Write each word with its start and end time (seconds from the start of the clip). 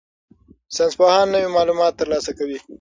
ساینسپوهان 0.75 1.27
نوي 1.33 1.49
معلومات 1.55 1.93
ترلاسه 2.01 2.31
کوي. 2.37 2.57